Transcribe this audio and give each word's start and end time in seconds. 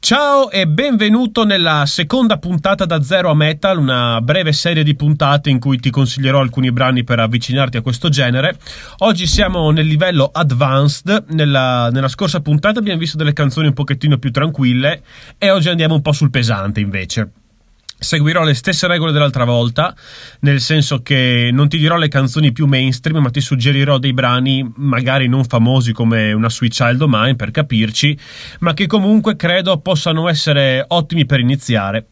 Ciao 0.00 0.50
e 0.50 0.66
benvenuto 0.66 1.44
nella 1.44 1.84
seconda 1.84 2.38
puntata 2.38 2.86
da 2.86 3.02
Zero 3.02 3.30
a 3.30 3.34
Metal, 3.34 3.76
una 3.76 4.20
breve 4.22 4.52
serie 4.52 4.84
di 4.84 4.94
puntate 4.94 5.50
in 5.50 5.58
cui 5.58 5.78
ti 5.80 5.90
consiglierò 5.90 6.38
alcuni 6.38 6.70
brani 6.72 7.04
per 7.04 7.18
avvicinarti 7.18 7.76
a 7.76 7.82
questo 7.82 8.08
genere. 8.08 8.56
Oggi 8.98 9.26
siamo 9.26 9.70
nel 9.70 9.86
livello 9.86 10.30
advanced, 10.32 11.24
nella, 11.30 11.90
nella 11.90 12.08
scorsa 12.08 12.40
puntata 12.40 12.78
abbiamo 12.78 12.98
visto 12.98 13.16
delle 13.16 13.32
canzoni 13.32 13.66
un 13.66 13.74
pochettino 13.74 14.18
più 14.18 14.30
tranquille 14.30 15.02
e 15.36 15.50
oggi 15.50 15.68
andiamo 15.68 15.96
un 15.96 16.02
po' 16.02 16.12
sul 16.12 16.30
pesante 16.30 16.80
invece. 16.80 17.30
Seguirò 18.00 18.44
le 18.44 18.54
stesse 18.54 18.86
regole 18.86 19.10
dell'altra 19.10 19.44
volta, 19.44 19.92
nel 20.40 20.60
senso 20.60 21.02
che 21.02 21.50
non 21.52 21.68
ti 21.68 21.78
dirò 21.78 21.96
le 21.96 22.06
canzoni 22.06 22.52
più 22.52 22.66
mainstream, 22.66 23.20
ma 23.20 23.30
ti 23.30 23.40
suggerirò 23.40 23.98
dei 23.98 24.12
brani 24.12 24.72
magari 24.76 25.26
non 25.26 25.44
famosi 25.44 25.92
come 25.92 26.32
una 26.32 26.48
Sweet 26.48 26.72
Child 26.72 27.02
O' 27.02 27.08
Mine, 27.08 27.34
per 27.34 27.50
capirci, 27.50 28.16
ma 28.60 28.72
che 28.72 28.86
comunque 28.86 29.34
credo 29.34 29.78
possano 29.78 30.28
essere 30.28 30.84
ottimi 30.86 31.26
per 31.26 31.40
iniziare. 31.40 32.06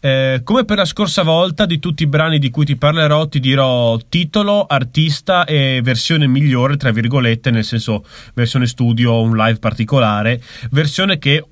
Eh, 0.00 0.40
come 0.44 0.64
per 0.64 0.78
la 0.78 0.84
scorsa 0.86 1.22
volta, 1.22 1.66
di 1.66 1.78
tutti 1.78 2.04
i 2.04 2.06
brani 2.06 2.38
di 2.38 2.48
cui 2.48 2.64
ti 2.64 2.76
parlerò, 2.76 3.26
ti 3.26 3.38
dirò 3.38 3.98
titolo, 4.08 4.64
artista 4.64 5.44
e 5.44 5.80
versione 5.82 6.26
migliore, 6.26 6.76
tra 6.76 6.90
virgolette, 6.90 7.50
nel 7.50 7.64
senso 7.64 8.02
versione 8.32 8.66
studio 8.66 9.20
un 9.20 9.36
live 9.36 9.58
particolare, 9.58 10.40
versione 10.70 11.18
che 11.18 11.44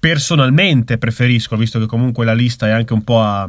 personalmente 0.00 0.96
preferisco, 0.98 1.56
visto 1.56 1.78
che 1.78 1.86
comunque 1.86 2.24
la 2.24 2.32
lista 2.32 2.66
è 2.66 2.70
anche 2.70 2.94
un 2.94 3.04
po' 3.04 3.20
a, 3.20 3.48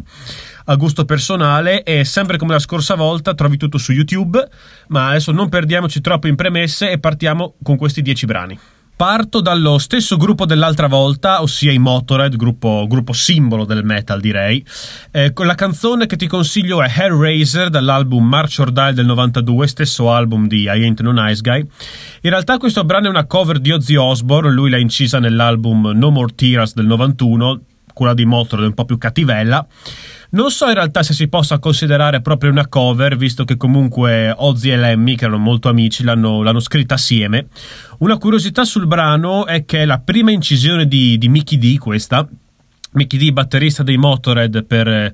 a, 0.65 0.75
gusto 0.75 1.05
personale 1.05 1.83
e 1.83 2.03
sempre 2.03 2.37
come 2.37 2.51
la 2.51 2.59
scorsa 2.59 2.95
volta 2.95 3.33
trovi 3.33 3.55
tutto 3.55 3.77
su 3.77 3.93
YouTube, 3.93 4.45
ma 4.89 5.09
adesso 5.09 5.31
non 5.31 5.47
perdiamoci 5.47 6.01
troppo 6.01 6.27
in 6.27 6.35
premesse 6.35 6.91
e 6.91 6.99
partiamo 6.99 7.55
con 7.63 7.77
questi 7.77 8.01
10 8.01 8.25
brani. 8.25 8.59
Parto 9.01 9.41
dallo 9.41 9.79
stesso 9.79 10.15
gruppo 10.15 10.45
dell'altra 10.45 10.85
volta, 10.85 11.41
ossia 11.41 11.71
i 11.71 11.79
Motorhead, 11.79 12.35
gruppo, 12.35 12.85
gruppo 12.87 13.13
simbolo 13.13 13.65
del 13.65 13.83
metal 13.83 14.19
direi. 14.19 14.63
Eh, 15.09 15.33
la 15.35 15.55
canzone 15.55 16.05
che 16.05 16.15
ti 16.17 16.27
consiglio 16.27 16.83
è 16.83 16.91
Hellraiser 16.95 17.71
dall'album 17.71 18.23
March 18.23 18.59
or 18.59 18.71
Die 18.71 18.93
del 18.93 19.07
92, 19.07 19.65
stesso 19.65 20.13
album 20.13 20.45
di 20.45 20.65
I 20.65 20.67
Ain't 20.67 21.01
No 21.01 21.13
Nice 21.13 21.41
Guy. 21.41 21.61
In 21.61 22.29
realtà 22.29 22.59
questo 22.59 22.83
brano 22.83 23.07
è 23.07 23.09
una 23.09 23.25
cover 23.25 23.57
di 23.57 23.71
Ozzy 23.71 23.95
Osbourne, 23.95 24.51
lui 24.51 24.69
l'ha 24.69 24.77
incisa 24.77 25.17
nell'album 25.17 25.93
No 25.95 26.11
More 26.11 26.35
Tears 26.35 26.75
del 26.75 26.85
91, 26.85 27.59
quella 27.95 28.13
di 28.13 28.25
Motorhead 28.25 28.67
un 28.67 28.75
po' 28.75 28.85
più 28.85 28.99
cattivella. 28.99 29.65
Non 30.33 30.49
so 30.49 30.67
in 30.67 30.75
realtà 30.75 31.03
se 31.03 31.13
si 31.13 31.27
possa 31.27 31.59
considerare 31.59 32.21
proprio 32.21 32.51
una 32.51 32.67
cover, 32.67 33.17
visto 33.17 33.43
che 33.43 33.57
comunque 33.57 34.33
Ozzy 34.35 34.69
e 34.69 34.77
Lemmy, 34.77 35.15
che 35.15 35.25
erano 35.25 35.39
molto 35.39 35.67
amici, 35.67 36.03
l'hanno, 36.03 36.41
l'hanno 36.41 36.61
scritta 36.61 36.93
assieme. 36.93 37.47
Una 37.99 38.17
curiosità 38.17 38.63
sul 38.63 38.87
brano 38.87 39.45
è 39.45 39.65
che 39.65 39.81
è 39.81 39.85
la 39.85 39.99
prima 39.99 40.31
incisione 40.31 40.87
di, 40.87 41.17
di 41.17 41.27
Mickey 41.27 41.57
D, 41.57 41.77
questa. 41.77 42.25
Mickey 42.93 43.19
D, 43.19 43.31
batterista 43.31 43.83
dei 43.83 43.97
Motorhead 43.97 44.63
per 44.63 45.13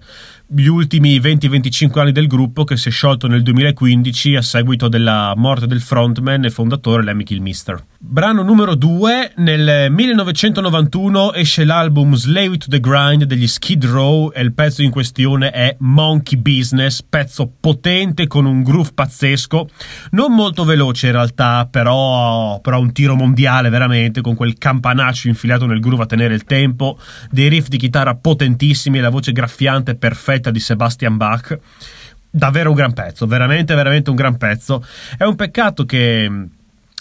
gli 0.49 0.67
ultimi 0.67 1.19
20-25 1.19 1.99
anni 1.99 2.11
del 2.13 2.27
gruppo 2.27 2.63
che 2.63 2.77
si 2.77 2.87
è 2.87 2.91
sciolto 2.91 3.27
nel 3.27 3.43
2015 3.43 4.37
a 4.37 4.41
seguito 4.41 4.87
della 4.87 5.33
morte 5.35 5.67
del 5.67 5.81
frontman 5.81 6.45
e 6.45 6.49
fondatore 6.49 7.03
Lemmy 7.03 7.23
Kilmister. 7.23 7.83
Brano 7.99 8.43
numero 8.43 8.75
2, 8.75 9.33
nel 9.37 9.91
1991 9.91 11.33
esce 11.33 11.65
l'album 11.65 12.15
Slave 12.15 12.57
to 12.57 12.67
the 12.69 12.79
Grind 12.79 13.25
degli 13.25 13.47
Skid 13.47 13.85
Row 13.85 14.31
e 14.33 14.41
il 14.41 14.53
pezzo 14.53 14.83
in 14.83 14.91
questione 14.91 15.49
è 15.49 15.75
Monkey 15.79 16.39
Business, 16.39 17.01
pezzo 17.01 17.51
potente 17.59 18.27
con 18.27 18.45
un 18.45 18.63
groove 18.63 18.91
pazzesco, 18.93 19.67
non 20.11 20.33
molto 20.33 20.63
veloce 20.63 21.07
in 21.07 21.13
realtà, 21.13 21.67
però, 21.69 22.61
però 22.61 22.79
un 22.79 22.93
tiro 22.93 23.15
mondiale 23.15 23.67
veramente, 23.67 24.21
con 24.21 24.35
quel 24.35 24.57
campanaccio 24.57 25.27
infilato 25.27 25.65
nel 25.65 25.81
groove 25.81 26.03
a 26.03 26.05
tenere 26.05 26.35
il 26.35 26.45
tempo, 26.45 26.97
dei 27.29 27.49
riff 27.49 27.67
di 27.67 27.77
chitarra 27.77 28.15
potentissimi 28.15 28.99
e 28.99 29.01
la 29.01 29.09
voce 29.09 29.33
graffiante 29.33 29.95
perfetta 29.95 30.35
perfetta 30.37 30.51
di 30.51 30.59
Sebastian 30.59 31.17
Bach. 31.17 31.59
Davvero 32.29 32.69
un 32.69 32.75
gran 32.75 32.93
pezzo, 32.93 33.25
veramente, 33.25 33.73
veramente 33.73 34.09
un 34.09 34.15
gran 34.15 34.37
pezzo. 34.37 34.85
È 35.17 35.23
un 35.23 35.35
peccato 35.35 35.85
che 35.85 36.49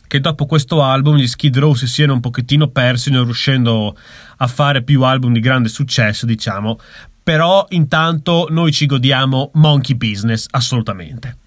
che 0.08 0.20
dopo 0.20 0.46
questo 0.46 0.84
album 0.84 1.16
gli 1.16 1.26
Skid 1.26 1.58
Row 1.58 1.74
si 1.74 1.88
siano 1.88 2.12
un 2.12 2.20
pochettino 2.20 2.68
persi, 2.68 3.10
non 3.10 3.24
riuscendo 3.24 3.96
a 4.36 4.46
fare 4.46 4.84
più 4.84 5.02
album 5.02 5.32
di 5.32 5.40
grande 5.40 5.68
successo, 5.68 6.26
diciamo. 6.26 6.78
Però 7.24 7.66
intanto 7.70 8.46
noi 8.50 8.70
ci 8.70 8.86
godiamo 8.86 9.50
Monkey 9.54 9.96
Business, 9.96 10.46
assolutamente. 10.50 11.38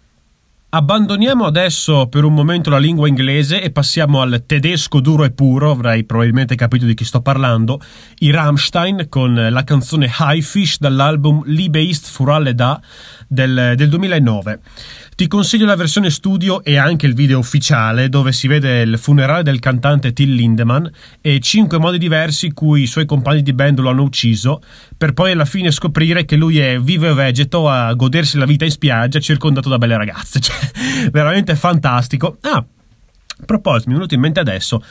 Abbandoniamo 0.71 1.45
adesso 1.45 2.05
per 2.09 2.23
un 2.23 2.35
momento 2.35 2.69
la 2.69 2.77
lingua 2.77 3.07
inglese 3.07 3.59
e 3.59 3.71
passiamo 3.71 4.21
al 4.21 4.43
tedesco 4.45 4.99
duro 4.99 5.23
e 5.23 5.31
puro, 5.31 5.71
avrai 5.71 6.03
probabilmente 6.03 6.53
capito 6.53 6.85
di 6.85 6.93
chi 6.93 7.05
sto 7.05 7.21
parlando, 7.21 7.81
i 8.19 8.29
Rammstein 8.29 9.07
con 9.09 9.33
la 9.33 9.63
canzone 9.63 10.13
High 10.19 10.43
Fish 10.43 10.77
dall'album 10.77 11.41
Liebe 11.45 11.81
ist 11.81 12.07
für 12.07 12.31
alle 12.31 12.53
da 12.53 12.79
del, 13.29 13.73
del 13.75 13.87
2009. 13.89 14.59
Ti 15.15 15.27
consiglio 15.27 15.65
la 15.65 15.75
versione 15.75 16.09
studio 16.09 16.63
e 16.63 16.77
anche 16.77 17.05
il 17.05 17.13
video 17.13 17.39
ufficiale 17.39 18.09
dove 18.09 18.31
si 18.31 18.47
vede 18.47 18.81
il 18.81 18.97
funerale 18.97 19.43
del 19.43 19.59
cantante 19.59 20.11
Till 20.11 20.33
Lindemann 20.33 20.85
e 21.21 21.39
cinque 21.39 21.77
modi 21.77 21.97
diversi 21.97 22.51
cui 22.51 22.81
i 22.81 22.87
suoi 22.87 23.05
compagni 23.05 23.43
di 23.43 23.53
band 23.53 23.79
lo 23.79 23.89
hanno 23.89 24.03
ucciso 24.03 24.61
per 24.97 25.13
poi 25.13 25.31
alla 25.31 25.45
fine 25.45 25.71
scoprire 25.71 26.25
che 26.25 26.35
lui 26.35 26.57
è 26.57 26.79
vivo 26.79 27.07
e 27.07 27.13
vegeto 27.13 27.69
a 27.69 27.93
godersi 27.93 28.37
la 28.37 28.45
vita 28.45 28.65
in 28.65 28.71
spiaggia 28.71 29.19
circondato 29.19 29.69
da 29.69 29.77
belle 29.77 29.95
ragazze. 29.95 30.39
Cioè, 30.49 31.09
veramente 31.11 31.55
fantastico. 31.55 32.37
Ah, 32.41 32.55
a 33.41 33.45
proposito, 33.45 33.89
mi 33.89 33.93
è 33.93 33.97
venuto 33.97 34.15
in 34.15 34.21
mente 34.21 34.39
adesso. 34.39 34.83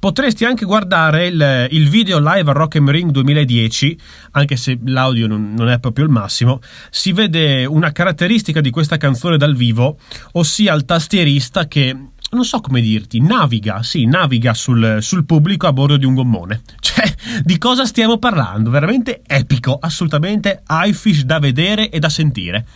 Potresti 0.00 0.44
anche 0.44 0.64
guardare 0.64 1.26
il, 1.26 1.66
il 1.70 1.88
video 1.88 2.20
live 2.20 2.50
a 2.50 2.52
Rock 2.52 2.76
and 2.76 2.88
Ring 2.88 3.10
2010, 3.10 3.98
anche 4.30 4.54
se 4.54 4.78
l'audio 4.84 5.26
non, 5.26 5.54
non, 5.56 5.68
è 5.68 5.80
proprio 5.80 6.04
il 6.04 6.10
massimo. 6.10 6.60
Si 6.88 7.10
vede 7.10 7.64
una 7.64 7.90
caratteristica 7.90 8.60
di 8.60 8.70
questa 8.70 8.96
canzone 8.96 9.36
dal 9.36 9.56
vivo, 9.56 9.98
ossia 10.34 10.72
il 10.74 10.84
tastierista 10.84 11.66
che 11.66 11.96
non 12.30 12.44
so 12.44 12.60
come 12.60 12.80
dirti, 12.80 13.20
naviga, 13.20 13.82
sì, 13.82 14.04
naviga 14.04 14.54
sul, 14.54 14.98
sul, 15.00 15.24
pubblico 15.24 15.66
a 15.66 15.72
bordo 15.72 15.96
di 15.96 16.04
un 16.04 16.14
gommone. 16.14 16.62
Cioè, 16.78 17.14
di 17.42 17.58
cosa 17.58 17.84
stiamo 17.84 18.18
parlando? 18.18 18.70
Veramente 18.70 19.22
epico, 19.26 19.78
assolutamente 19.80 20.62
iFish 20.68 21.24
da 21.24 21.40
vedere 21.40 21.90
e 21.90 21.98
da 21.98 22.08
sentire. 22.08 22.66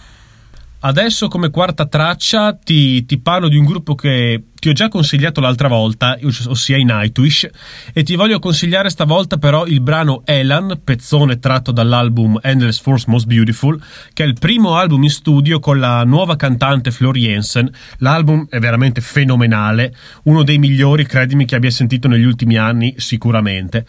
Adesso 0.81 1.29
come 1.29 1.51
quarta 1.51 1.87
traccia 1.87 2.53
ti, 2.55 3.05
ti 3.05 3.21
parlo 3.21 3.47
di 3.47 3.57
un 3.57 3.65
gruppo 3.65 3.95
che 3.95 4.43
ti 4.63 4.69
ho 4.69 4.73
già 4.73 4.89
consigliato 4.89 5.41
l'altra 5.41 5.67
volta, 5.67 6.17
ossia 6.47 6.77
i 6.77 6.85
Nightwish, 6.85 7.49
e 7.93 8.05
ti 8.05 8.15
voglio 8.15 8.39
consigliare 8.39 8.91
stavolta 8.91 9.37
però 9.37 9.67
il 9.67 9.81
brano 9.81 10.23
Elan, 10.25 10.83
pezzone 10.85 11.41
tratto 11.41 11.73
dall'album 11.73 12.39
Endless 12.41 12.81
Force 12.81 13.07
Most 13.09 13.27
Beautiful, 13.27 13.83
che 14.13 14.23
è 14.23 14.27
il 14.27 14.37
primo 14.39 14.77
album 14.77 15.03
in 15.03 15.11
studio 15.11 15.59
con 15.59 15.81
la 15.81 16.05
nuova 16.05 16.37
cantante 16.37 16.93
Flor 16.93 17.17
Jensen. 17.17 17.69
L'album 17.99 18.47
è 18.49 18.61
veramente 18.61 19.01
fenomenale, 19.01 19.97
uno 20.27 20.45
dei 20.45 20.59
migliori, 20.59 21.07
credimi, 21.07 21.45
che 21.45 21.57
abbia 21.57 21.71
sentito 21.73 22.07
negli 22.07 22.23
ultimi 22.23 22.57
anni, 22.57 22.95
sicuramente. 22.99 23.85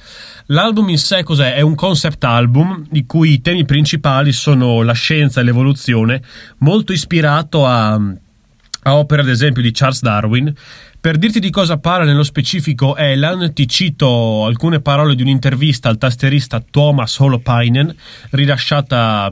L'album 0.47 0.89
in 0.89 0.97
sé 0.97 1.21
cos'è? 1.21 1.53
È 1.53 1.61
un 1.61 1.75
concept 1.75 2.23
album 2.23 2.87
di 2.89 3.05
cui 3.05 3.33
i 3.33 3.41
temi 3.41 3.63
principali 3.63 4.31
sono 4.31 4.81
la 4.81 4.93
scienza 4.93 5.39
e 5.39 5.43
l'evoluzione, 5.43 6.23
molto 6.57 6.93
ispirato 6.93 7.67
a 7.67 8.01
a 8.83 8.95
opera 8.95 9.21
ad 9.21 9.29
esempio 9.29 9.61
di 9.61 9.71
Charles 9.71 10.01
Darwin. 10.01 10.53
Per 11.03 11.17
dirti 11.17 11.41
di 11.41 11.49
cosa 11.49 11.79
parla 11.79 12.05
nello 12.05 12.23
specifico 12.23 12.95
Elan, 12.95 13.53
ti 13.53 13.67
cito 13.67 14.45
alcune 14.45 14.79
parole 14.79 15.15
di 15.15 15.21
un'intervista 15.21 15.89
al 15.89 15.97
tastierista 15.97 16.63
Thomas 16.69 17.19
Holopainen, 17.19 17.93
rilasciata 18.29 19.29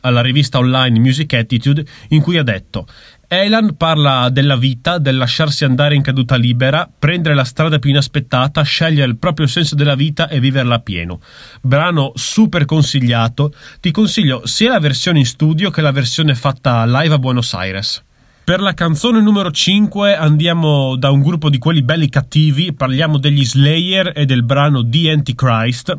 alla 0.00 0.20
rivista 0.20 0.58
online 0.58 1.00
Music 1.00 1.32
Attitude, 1.34 1.84
in 2.10 2.22
cui 2.22 2.38
ha 2.38 2.44
detto 2.44 2.86
Elan 3.28 3.76
parla 3.76 4.28
della 4.28 4.54
vita, 4.54 4.98
del 4.98 5.16
lasciarsi 5.16 5.64
andare 5.64 5.96
in 5.96 6.02
caduta 6.02 6.36
libera, 6.36 6.88
prendere 6.96 7.34
la 7.34 7.42
strada 7.42 7.80
più 7.80 7.90
inaspettata, 7.90 8.62
scegliere 8.62 9.08
il 9.08 9.18
proprio 9.18 9.48
senso 9.48 9.74
della 9.74 9.96
vita 9.96 10.28
e 10.28 10.38
viverla 10.38 10.76
a 10.76 10.80
pieno. 10.80 11.20
Brano 11.60 12.12
super 12.14 12.64
consigliato. 12.64 13.52
Ti 13.80 13.90
consiglio 13.90 14.46
sia 14.46 14.70
la 14.70 14.78
versione 14.78 15.18
in 15.18 15.26
studio 15.26 15.70
che 15.70 15.80
la 15.80 15.90
versione 15.90 16.36
fatta 16.36 16.84
live 16.86 17.14
a 17.14 17.18
Buenos 17.18 17.52
Aires. 17.54 18.05
Per 18.46 18.60
la 18.60 18.74
canzone 18.74 19.20
numero 19.20 19.50
5 19.50 20.14
andiamo 20.14 20.94
da 20.94 21.10
un 21.10 21.20
gruppo 21.20 21.50
di 21.50 21.58
quelli 21.58 21.82
belli 21.82 22.08
cattivi, 22.08 22.72
parliamo 22.72 23.18
degli 23.18 23.44
Slayer 23.44 24.12
e 24.14 24.24
del 24.24 24.44
brano 24.44 24.88
The 24.88 25.10
Antichrist. 25.10 25.98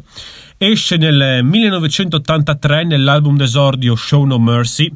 Esce 0.58 0.96
nel 0.96 1.44
1983 1.44 2.86
nell'album 2.86 3.36
d'esordio 3.36 3.98
Show 3.98 4.24
No 4.24 4.40
Mercy. 4.40 4.90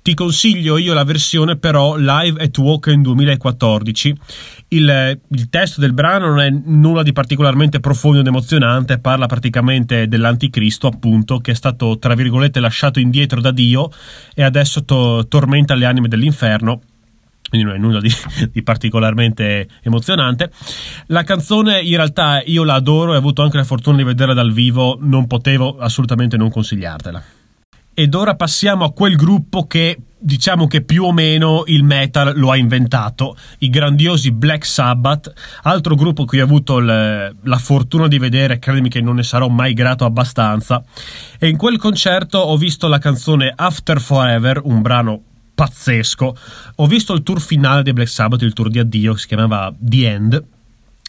Ti 0.00 0.14
consiglio 0.14 0.78
io 0.78 0.94
la 0.94 1.02
versione 1.02 1.56
però 1.56 1.96
live 1.96 2.40
at 2.40 2.56
Woken 2.56 3.02
2014. 3.02 4.14
Il, 4.68 5.20
il, 5.28 5.48
testo 5.48 5.80
del 5.80 5.94
brano 5.94 6.28
non 6.28 6.38
è 6.38 6.50
nulla 6.50 7.02
di 7.02 7.12
particolarmente 7.12 7.80
profondo 7.80 8.20
ed 8.20 8.28
emozionante, 8.28 9.00
parla 9.00 9.26
praticamente 9.26 10.06
dell'anticristo, 10.06 10.86
appunto, 10.86 11.38
che 11.38 11.50
è 11.50 11.54
stato, 11.54 11.98
tra 11.98 12.14
virgolette, 12.14 12.60
lasciato 12.60 13.00
indietro 13.00 13.40
da 13.40 13.50
Dio 13.50 13.90
e 14.36 14.44
adesso 14.44 14.84
to- 14.84 15.26
tormenta 15.26 15.74
le 15.74 15.84
anime 15.84 16.06
dell'inferno 16.06 16.80
quindi 17.52 17.68
non 17.68 17.76
è 17.76 17.78
nulla 17.78 18.00
di, 18.00 18.10
di, 18.50 18.62
particolarmente 18.62 19.68
emozionante. 19.82 20.50
La 21.08 21.22
canzone 21.22 21.82
in 21.82 21.96
realtà 21.96 22.42
io 22.46 22.64
la 22.64 22.76
adoro 22.76 23.12
e 23.12 23.16
ho 23.16 23.18
avuto 23.18 23.42
anche 23.42 23.58
la 23.58 23.64
fortuna 23.64 23.98
di 23.98 24.04
vederla 24.04 24.32
dal 24.32 24.52
vivo, 24.52 24.96
non 24.98 25.26
potevo 25.26 25.76
assolutamente 25.76 26.38
non 26.38 26.50
consigliartela. 26.50 27.22
Ed 27.92 28.14
ora 28.14 28.36
passiamo 28.36 28.86
a 28.86 28.92
quel 28.94 29.16
gruppo 29.16 29.66
che 29.66 29.98
diciamo 30.18 30.66
che 30.66 30.80
più 30.80 31.04
o 31.04 31.12
meno 31.12 31.64
il 31.66 31.84
metal 31.84 32.32
lo 32.38 32.50
ha 32.50 32.56
inventato, 32.56 33.36
i 33.58 33.68
grandiosi 33.68 34.32
Black 34.32 34.64
Sabbath, 34.64 35.30
altro 35.64 35.94
gruppo 35.94 36.24
che 36.24 36.40
ho 36.40 36.44
avuto 36.44 36.78
le, 36.78 37.34
la 37.42 37.58
fortuna 37.58 38.08
di 38.08 38.18
vedere, 38.18 38.58
credimi 38.58 38.88
che 38.88 39.02
non 39.02 39.16
ne 39.16 39.24
sarò 39.24 39.48
mai 39.48 39.74
grato 39.74 40.06
abbastanza. 40.06 40.82
E 41.38 41.48
in 41.48 41.58
quel 41.58 41.76
concerto 41.76 42.38
ho 42.38 42.56
visto 42.56 42.88
la 42.88 42.98
canzone 42.98 43.52
After 43.54 44.00
Forever, 44.00 44.62
un 44.64 44.80
brano 44.80 45.22
pazzesco. 45.62 46.36
Ho 46.76 46.86
visto 46.86 47.12
il 47.12 47.22
tour 47.22 47.40
finale 47.40 47.84
dei 47.84 47.92
Black 47.92 48.08
Sabbath, 48.08 48.42
il 48.42 48.52
tour 48.52 48.68
di 48.68 48.80
addio, 48.80 49.14
si 49.14 49.28
chiamava 49.28 49.72
The 49.78 50.10
End. 50.10 50.44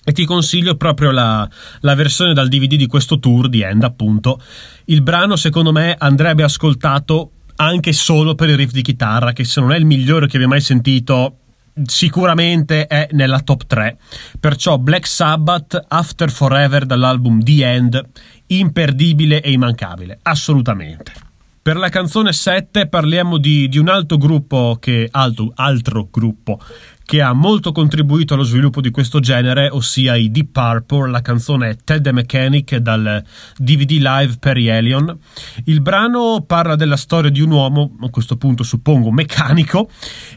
E 0.06 0.12
ti 0.12 0.26
consiglio 0.26 0.76
proprio 0.76 1.10
la, 1.10 1.50
la, 1.80 1.96
versione 1.96 2.34
dal 2.34 2.50
DVD 2.50 2.76
di 2.76 2.86
questo 2.86 3.18
tour 3.18 3.50
di 3.50 3.62
End, 3.62 3.84
appunto. 3.84 4.40
Il 4.86 5.02
brano, 5.02 5.38
secondo 5.38 5.72
me, 5.72 5.96
andrebbe 5.98 6.44
ascoltato 6.44 7.32
anche 7.56 7.94
solo 7.94 8.36
per 8.36 8.50
il 8.50 8.58
riff 8.58 8.72
di 8.72 8.84
chitarra, 8.84 9.34
che 9.34 9.44
se 9.44 9.60
non 9.60 9.72
è 9.72 9.78
il 9.78 9.86
migliore 9.86 10.28
che 10.28 10.36
abbia 10.36 10.50
mai 10.50 10.62
sentito, 10.62 11.38
sicuramente 11.86 12.86
è 12.86 13.08
nella 13.14 13.40
top 13.40 13.66
3. 13.66 13.98
Perciò 14.40 14.78
Black 14.78 15.08
Sabbath 15.08 15.84
After 15.88 16.30
Forever 16.30 16.86
dall'album 16.86 17.42
The 17.42 17.66
End, 17.66 18.10
imperdibile 18.48 19.42
e 19.42 19.52
immancabile, 19.52 20.20
assolutamente. 20.22 21.32
Per 21.64 21.78
la 21.78 21.88
canzone 21.88 22.34
7 22.34 22.90
parliamo 22.90 23.38
di, 23.38 23.70
di 23.70 23.78
un 23.78 23.88
altro 23.88 24.18
gruppo 24.18 24.76
che, 24.82 25.08
altro, 25.10 25.50
altro 25.56 26.10
gruppo 26.12 26.60
che 27.06 27.22
ha 27.22 27.34
molto 27.34 27.72
contribuito 27.72 28.34
allo 28.34 28.44
sviluppo 28.44 28.82
di 28.82 28.90
questo 28.90 29.20
genere, 29.20 29.70
ossia 29.70 30.16
i 30.16 30.32
Deep 30.32 30.52
Purple, 30.52 31.10
la 31.10 31.22
canzone 31.22 31.78
Ted 31.84 32.04
the 32.04 32.12
Mechanic 32.12 32.78
dal 32.78 33.24
DVD 33.58 33.92
live 33.92 34.38
Perry 34.40 34.68
Elion. 34.68 35.18
Il 35.66 35.82
brano 35.82 36.44
parla 36.48 36.76
della 36.76 36.98
storia 36.98 37.30
di 37.30 37.42
un 37.42 37.52
uomo, 37.52 37.98
a 38.02 38.10
questo 38.10 38.38
punto 38.38 38.64
suppongo 38.64 39.12
meccanico, 39.12 39.90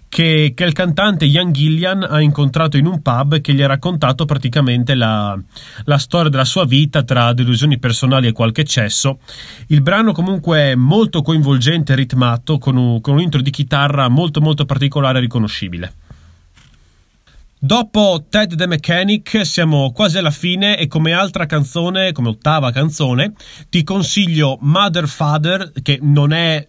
che, 0.08 0.52
che 0.54 0.64
il 0.64 0.72
cantante 0.72 1.24
Ian 1.24 1.52
Gillian 1.52 2.02
ha 2.02 2.20
incontrato 2.20 2.76
in 2.76 2.86
un 2.86 3.00
pub 3.00 3.40
che 3.40 3.52
gli 3.52 3.62
ha 3.62 3.66
raccontato 3.66 4.24
praticamente 4.24 4.94
la, 4.94 5.38
la 5.84 5.98
storia 5.98 6.30
della 6.30 6.44
sua 6.44 6.64
vita 6.64 7.02
tra 7.02 7.32
delusioni 7.32 7.78
personali 7.78 8.26
e 8.26 8.32
qualche 8.32 8.62
eccesso. 8.62 9.18
Il 9.68 9.82
brano 9.82 10.12
comunque 10.12 10.58
è 10.58 10.74
molto 10.74 11.22
coinvolgente 11.22 11.92
e 11.92 11.96
ritmato, 11.96 12.58
con 12.58 12.76
un, 12.76 13.00
con 13.00 13.14
un 13.14 13.20
intro 13.20 13.40
di 13.40 13.50
chitarra 13.50 14.08
molto 14.08 14.40
molto 14.40 14.64
particolare 14.64 15.18
e 15.18 15.20
riconoscibile. 15.22 15.92
Dopo 17.58 18.26
Ted 18.28 18.54
the 18.54 18.66
Mechanic 18.66 19.46
siamo 19.46 19.90
quasi 19.90 20.18
alla 20.18 20.30
fine 20.30 20.78
e 20.78 20.86
come 20.88 21.12
altra 21.12 21.46
canzone, 21.46 22.12
come 22.12 22.28
ottava 22.28 22.70
canzone, 22.70 23.32
ti 23.70 23.82
consiglio 23.82 24.58
Mother 24.60 25.08
Father, 25.08 25.72
che 25.82 25.98
non 26.02 26.32
è 26.32 26.66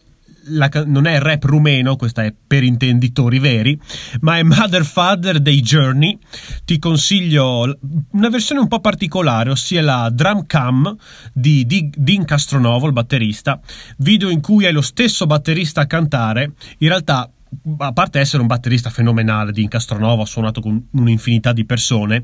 la, 0.49 0.69
non 0.85 1.05
è 1.05 1.19
rap 1.19 1.43
rumeno, 1.43 1.97
questa 1.97 2.23
è 2.23 2.33
per 2.47 2.63
intenditori 2.63 3.37
veri, 3.37 3.77
ma 4.21 4.37
è 4.37 4.43
Mother 4.43 4.85
Father 4.85 5.39
dei 5.39 5.61
Journey. 5.61 6.17
Ti 6.63 6.79
consiglio 6.79 7.77
una 8.11 8.29
versione 8.29 8.61
un 8.61 8.69
po' 8.69 8.79
particolare, 8.79 9.51
ossia 9.51 9.81
la 9.81 10.09
drum 10.09 10.45
cam 10.45 10.95
di, 11.33 11.65
Dean 11.65 12.23
Castronovo, 12.23 12.87
il 12.87 12.93
batterista, 12.93 13.59
video 13.97 14.29
in 14.29 14.39
cui 14.39 14.63
è 14.63 14.71
lo 14.71 14.81
stesso 14.81 15.25
batterista 15.25 15.81
a 15.81 15.85
cantare. 15.85 16.53
In 16.77 16.87
realtà 16.87 17.29
a 17.79 17.93
parte 17.93 18.19
essere 18.19 18.41
un 18.41 18.47
batterista 18.47 18.89
fenomenale 18.89 19.51
di 19.51 19.63
Incastronova, 19.63 20.23
ha 20.23 20.25
suonato 20.25 20.61
con 20.61 20.87
un'infinità 20.91 21.53
di 21.53 21.65
persone, 21.65 22.23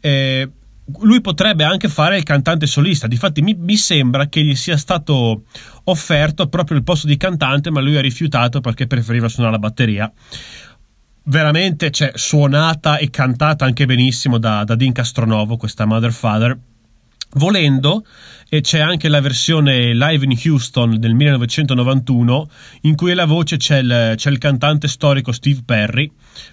eh, 0.00 0.50
lui 1.00 1.20
potrebbe 1.20 1.64
anche 1.64 1.88
fare 1.88 2.16
il 2.16 2.22
cantante 2.22 2.66
solista. 2.66 3.06
Difatti, 3.06 3.42
mi, 3.42 3.54
mi, 3.54 3.76
sembra 3.76 4.28
che 4.28 4.42
gli 4.42 4.54
sia 4.54 4.76
stato 4.76 5.44
offerto 5.84 6.48
proprio 6.48 6.76
il 6.76 6.84
posto 6.84 7.06
di 7.06 7.16
cantante, 7.16 7.70
ma 7.70 7.80
lui 7.80 7.96
ha 7.96 8.00
rifiutato 8.00 8.60
perché 8.60 8.86
preferiva 8.86 9.28
suonare 9.28 9.54
la 9.54 9.60
batteria. 9.60 10.12
Veramente, 11.24 11.90
cioè, 11.90 12.12
suonata 12.14 12.98
e 12.98 13.10
cantata 13.10 13.64
anche 13.64 13.84
benissimo 13.84 14.38
da, 14.38 14.62
da 14.62 14.76
Dean 14.76 14.92
Castronovo, 14.92 15.56
questa 15.56 15.84
Mother 15.84 16.12
Father. 16.12 16.56
Volendo, 17.34 18.04
e 18.48 18.60
c'è 18.60 18.78
anche 18.78 19.08
la 19.08 19.20
versione 19.20 19.92
live 19.92 20.24
in 20.24 20.38
Houston 20.44 20.98
del 20.98 21.14
1991 21.14 22.48
in 22.82 22.94
cui 22.94 23.10
alla 23.10 23.26
voce 23.26 23.56
c'è 23.56 23.78
il, 23.78 24.14
c'è 24.16 24.30
il 24.30 24.38
cantante 24.38 24.88
storico 24.88 25.32
Steve 25.32 25.62
Perry, 25.64 26.10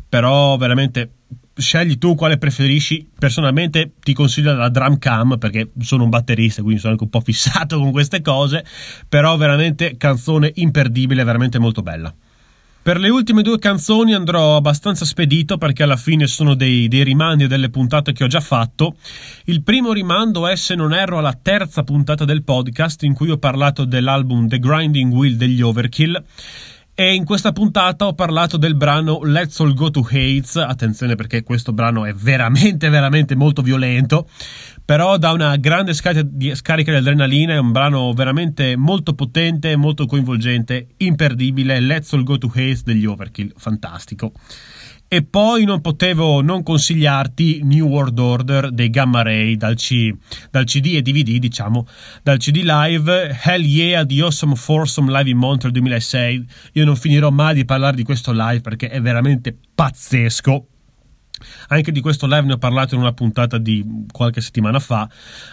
però 0.10 0.58
veramente 0.58 1.12
scegli 1.56 1.98
tu 1.98 2.16
quale 2.16 2.38
preferisci. 2.38 3.08
Personalmente 3.18 3.94
ti 4.00 4.14
consiglio 4.14 4.54
la 4.54 4.70
drum 4.70 4.98
cam 4.98 5.38
perché 5.38 5.72
sono 5.80 6.04
un 6.04 6.10
batterista, 6.10 6.62
quindi 6.62 6.80
sono 6.80 6.94
anche 6.94 7.04
un 7.04 7.10
po' 7.10 7.22
fissato 7.22 7.78
con 7.78 7.92
queste 7.92 8.22
cose. 8.22 8.66
Però 9.08 9.38
veramente 9.38 9.96
canzone 9.98 10.52
imperdibile, 10.56 11.24
veramente 11.24 11.60
molto 11.60 11.82
bella. 11.82 12.14
Per 12.84 13.00
le 13.00 13.08
ultime 13.08 13.44
due 13.44 13.60
canzoni 13.60 14.14
andrò 14.14 14.58
abbastanza 14.58 15.06
spedito 15.06 15.58
perché 15.58 15.84
alla 15.84 15.96
fine 15.96 16.28
sono 16.28 16.54
dei, 16.54 16.90
dei, 16.90 17.06
rimandi 17.06 17.48
delle 17.48 17.70
puntate 17.70 18.12
che 18.12 18.26
ho 18.26 18.28
già 18.28 18.42
fatto. 18.42 18.98
Il 19.46 19.64
primo 19.64 19.94
rimando 19.94 20.48
è, 20.48 20.58
se 20.58 20.76
non 20.76 20.94
erro, 20.94 21.18
alla 21.18 21.32
terza 21.42 21.84
puntata 21.84 22.26
del 22.26 22.44
podcast 22.44 23.04
in 23.04 23.14
cui 23.14 23.30
ho 23.30 23.38
parlato 23.38 23.86
dell'album 23.86 24.50
The 24.50 24.60
Grinding 24.60 25.14
Wheel 25.14 25.38
degli 25.38 25.62
Overkill. 25.62 26.22
E 26.96 27.14
in 27.16 27.26
questa 27.26 27.52
puntata 27.52 28.06
ho 28.06 28.14
parlato 28.14 28.58
del 28.58 28.76
brano 28.76 29.24
Let's 29.24 29.60
All 29.60 29.74
Go 29.74 29.90
to 29.90 30.02
Hates. 30.02 30.58
Attenzione 30.58 31.16
perché 31.16 31.42
questo 31.42 31.74
brano 31.74 32.06
è 32.06 32.14
veramente, 32.14 32.90
veramente 32.90 33.36
molto 33.36 33.64
violento 33.64 34.28
però 34.86 35.18
dà 35.18 35.32
una 35.32 35.56
grande 35.56 35.94
scarica 35.94 36.22
di, 36.24 36.52
adrenalina, 36.52 37.54
è 37.54 37.58
un 37.58 37.72
brano 37.72 38.12
veramente 38.12 38.76
molto 38.76 39.14
potente, 39.14 39.76
molto 39.78 40.06
coinvolgente, 40.06 40.88
imperdibile, 40.98 41.80
Let's 41.80 42.12
All 42.14 42.24
Go 42.24 42.38
to 42.38 42.52
Haze 42.54 42.82
degli 42.84 43.06
Overkill, 43.06 43.54
fantastico. 43.56 44.34
E 45.14 45.22
poi 45.22 45.64
non 45.64 45.80
potevo 45.80 46.42
non 46.42 46.64
consigliarti 46.64 47.60
New 47.62 47.86
World 47.86 48.18
Order 48.18 48.72
dei 48.72 48.90
Gamma 48.90 49.22
Ray 49.22 49.58
dal, 49.58 49.76
C, 49.76 50.12
dal 50.50 50.64
CD 50.64 50.96
e 50.96 51.04
DVD, 51.04 51.38
diciamo, 51.38 51.86
dal 52.24 52.40
CD 52.40 52.64
live 52.64 53.40
Hell 53.44 53.62
Yeah 53.62 54.06
di 54.06 54.20
Awesome 54.22 54.56
Foursome 54.56 55.12
Live 55.12 55.30
in 55.30 55.38
Montreal 55.38 55.72
2006. 55.72 56.48
Io 56.72 56.84
non 56.84 56.96
finirò 56.96 57.30
mai 57.30 57.54
di 57.54 57.64
parlare 57.64 57.96
di 57.96 58.02
questo 58.02 58.32
live 58.32 58.62
perché 58.62 58.90
è 58.90 59.00
veramente 59.02 59.56
pazzesco 59.76 60.70
anche 61.68 61.92
di 61.92 62.02
questo 62.02 62.26
live 62.26 62.48
ne 62.48 62.54
ho 62.54 62.58
parlato 62.58 62.96
in 62.96 63.02
una 63.02 63.14
puntata 63.14 63.60
di 63.60 63.86
qualche 64.12 64.42
settimana 64.42 64.80
fa. 64.80 65.08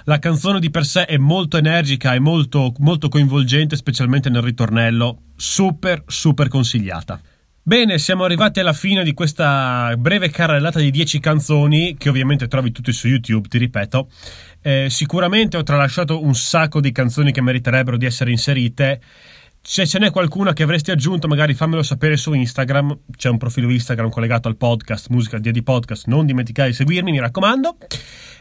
La 0.04 0.18
canzone 0.18 0.58
di 0.58 0.70
per 0.70 0.86
sé 0.86 1.04
è 1.04 1.18
molto 1.18 1.58
energica 1.58 2.14
e 2.14 2.18
molto, 2.18 2.72
molto 2.78 3.10
coinvolgente, 3.10 3.76
specialmente 3.76 4.30
nel 4.30 4.40
ritornello. 4.40 5.24
Super, 5.36 6.04
super 6.06 6.48
consigliata. 6.48 7.20
Bene, 7.70 8.00
siamo 8.00 8.24
arrivati 8.24 8.58
alla 8.58 8.72
fine 8.72 9.04
di 9.04 9.14
questa 9.14 9.94
breve 9.96 10.28
carrellata 10.28 10.80
di 10.80 10.90
10 10.90 11.20
canzoni 11.20 11.94
che 11.96 12.08
ovviamente 12.08 12.48
trovi 12.48 12.72
tutte 12.72 12.90
su 12.90 13.06
YouTube, 13.06 13.46
ti 13.46 13.58
ripeto. 13.58 14.08
Eh, 14.60 14.88
sicuramente 14.90 15.56
ho 15.56 15.62
tralasciato 15.62 16.20
un 16.20 16.34
sacco 16.34 16.80
di 16.80 16.90
canzoni 16.90 17.30
che 17.30 17.40
meriterebbero 17.40 17.96
di 17.96 18.06
essere 18.06 18.32
inserite 18.32 19.00
se 19.62 19.86
ce 19.86 20.00
n'è 20.00 20.10
qualcuna 20.10 20.52
che 20.52 20.64
avresti 20.64 20.90
aggiunto, 20.90 21.28
magari 21.28 21.54
fammelo 21.54 21.84
sapere 21.84 22.16
su 22.16 22.32
Instagram. 22.32 23.02
C'è 23.16 23.28
un 23.28 23.38
profilo 23.38 23.70
Instagram 23.70 24.10
collegato 24.10 24.48
al 24.48 24.56
podcast, 24.56 25.06
Musica 25.10 25.38
Dia 25.38 25.52
di 25.52 25.62
Podcast. 25.62 26.08
Non 26.08 26.26
dimenticare 26.26 26.70
di 26.70 26.74
seguirmi, 26.74 27.12
mi 27.12 27.20
raccomando. 27.20 27.76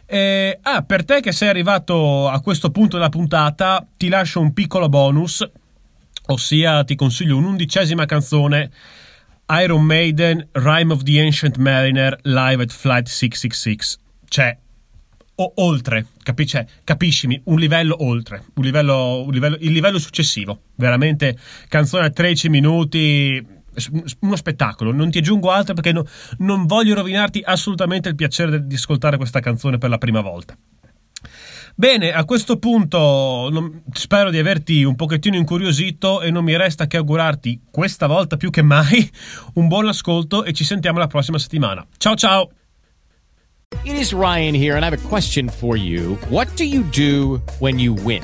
Eh, 0.08 0.58
ah, 0.60 0.82
per 0.82 1.06
te 1.06 1.20
che 1.20 1.34
sei 1.34 1.50
arrivato 1.50 2.28
a 2.28 2.42
questo 2.42 2.72
punto 2.72 2.98
della 2.98 3.10
puntata, 3.10 3.86
ti 3.96 4.10
lascio 4.10 4.40
un 4.40 4.54
piccolo 4.54 4.90
bonus, 4.90 5.48
ossia 6.26 6.84
ti 6.84 6.96
consiglio 6.96 7.38
un'undicesima 7.38 8.08
canzone. 8.08 8.72
Iron 9.52 9.84
Maiden, 9.84 10.48
Rime 10.52 10.94
of 10.94 11.04
the 11.04 11.20
Ancient 11.20 11.58
Mariner, 11.58 12.18
live 12.24 12.62
at 12.62 12.72
Flight 12.72 13.08
666. 13.08 13.98
Cioè, 14.28 14.58
o 15.36 15.54
oltre, 15.56 16.06
capi- 16.22 16.46
cioè, 16.46 16.66
capiscimi, 16.84 17.42
un 17.46 17.58
livello 17.58 18.04
oltre, 18.04 18.44
un 18.56 18.64
livello, 18.64 19.24
un 19.24 19.32
livello, 19.32 19.58
il 19.60 19.72
livello 19.72 19.98
successivo. 19.98 20.62
Veramente, 20.76 21.38
canzone 21.68 22.06
a 22.06 22.10
13 22.10 22.50
minuti, 22.50 23.44
uno 24.20 24.36
spettacolo. 24.36 24.92
Non 24.92 25.10
ti 25.10 25.18
aggiungo 25.18 25.50
altro 25.50 25.74
perché 25.74 25.94
no, 25.94 26.06
non 26.40 26.66
voglio 26.66 26.94
rovinarti 26.94 27.42
assolutamente 27.44 28.10
il 28.10 28.16
piacere 28.16 28.68
di 28.68 28.76
ascoltare 28.76 29.18
questa 29.18 29.40
canzone 29.40 29.78
per 29.78 29.90
la 29.90 29.98
prima 29.98 30.22
volta. 30.22 30.56
Bene, 31.80 32.12
a 32.12 32.26
questo 32.26 32.58
punto 32.58 33.48
non, 33.50 33.84
spero 33.94 34.32
di 34.32 34.38
averti 34.38 34.84
un 34.84 34.98
pochettino 34.98 35.38
incuriosito 35.38 36.20
e 36.20 36.30
non 36.30 36.44
mi 36.44 36.58
resta 36.58 36.88
che 36.88 36.98
augurarti 36.98 37.68
questa 37.72 38.06
volta 38.06 38.36
più 38.36 38.50
che 38.50 38.62
mai 38.62 39.10
un 39.56 39.70
buon 39.70 39.88
ascolto 39.88 40.44
e 40.44 40.52
ci 40.52 40.66
sentiamo 40.66 41.00
la 41.00 41.08
prossima 41.08 41.38
settimana. 41.40 41.88
Ciao 41.96 42.16
ciao! 42.16 42.52
It 43.86 43.98
is 43.98 44.12
Ryan 44.12 44.56
here 44.56 44.76
and 44.76 44.84
I 44.84 44.90
have 44.90 44.94
a 44.94 45.08
question 45.08 45.48
for 45.48 45.78
you. 45.78 46.18
What 46.28 46.50
do 46.58 46.66
you 46.66 46.84
do 46.92 47.42
when 47.60 47.80
you 47.80 47.94
win? 48.04 48.24